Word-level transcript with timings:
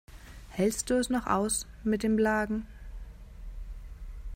Hältst 0.49 0.89
du 0.89 0.95
es 0.97 1.11
noch 1.11 1.27
aus 1.27 1.67
mit 1.83 2.01
den 2.01 2.15
Blagen? 2.15 2.65